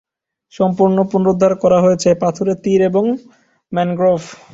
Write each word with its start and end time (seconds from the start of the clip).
সম্পূর্ণ 0.53 0.97
পুনরুদ্ধার 1.11 1.53
করা 1.63 1.79
হয়েছে 1.85 2.09
পাথুরে 2.21 2.53
তীর 2.63 2.81
এবং 2.89 3.03
ম্যানগ্রোভ। 3.71 4.21